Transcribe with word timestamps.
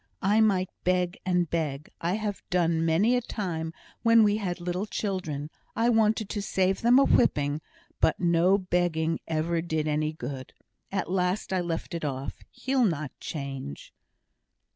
I 0.23 0.41
might 0.41 0.71
beg 0.83 1.19
and 1.27 1.47
beg 1.47 1.91
I 2.01 2.13
have 2.15 2.41
done 2.49 2.83
many 2.83 3.15
a 3.15 3.21
time, 3.21 3.71
when 4.01 4.23
we 4.23 4.37
had 4.37 4.59
little 4.59 4.87
children, 4.87 5.41
and 5.41 5.49
I 5.75 5.89
wanted 5.89 6.27
to 6.29 6.41
save 6.41 6.81
them 6.81 6.97
a 6.97 7.03
whipping 7.03 7.61
but 7.99 8.19
no 8.19 8.57
begging 8.57 9.19
ever 9.27 9.61
did 9.61 9.87
any 9.87 10.11
good. 10.13 10.53
At 10.91 11.11
last 11.11 11.53
I 11.53 11.61
left 11.61 11.93
it 11.93 12.03
off. 12.03 12.39
He'll 12.49 12.85
not 12.85 13.11
change." 13.19 13.93